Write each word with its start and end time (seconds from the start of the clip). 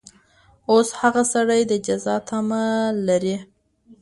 اوس 0.71 0.89
هغه 1.01 1.23
سړي 1.33 1.61
د 1.67 1.73
جزا 1.87 2.15
تمه 2.27 2.63
لرله. 3.07 3.37